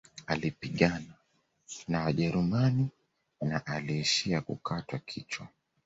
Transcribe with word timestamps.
Alipigana 0.27 1.13
na 1.87 2.01
wajerumani 2.03 2.89
na 3.41 3.65
aliishia 3.65 4.41
kukatwa 4.41 4.99
kichwa 4.99 5.47